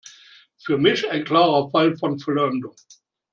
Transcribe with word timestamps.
Für 0.57 0.79
mich 0.79 1.07
ein 1.11 1.25
klarer 1.25 1.69
Fall 1.69 1.95
von 1.95 2.17
Verleumdung. 2.17 2.75